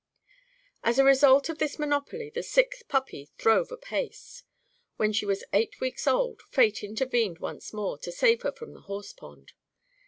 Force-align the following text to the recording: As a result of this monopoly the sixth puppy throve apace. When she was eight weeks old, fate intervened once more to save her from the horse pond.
As 0.83 0.97
a 0.97 1.03
result 1.03 1.47
of 1.47 1.59
this 1.59 1.77
monopoly 1.77 2.31
the 2.31 2.41
sixth 2.41 2.87
puppy 2.87 3.29
throve 3.37 3.71
apace. 3.71 4.41
When 4.97 5.13
she 5.13 5.27
was 5.27 5.43
eight 5.53 5.79
weeks 5.79 6.07
old, 6.07 6.41
fate 6.49 6.83
intervened 6.83 7.37
once 7.37 7.71
more 7.71 7.99
to 7.99 8.11
save 8.11 8.41
her 8.41 8.51
from 8.51 8.73
the 8.73 8.81
horse 8.81 9.13
pond. 9.13 9.53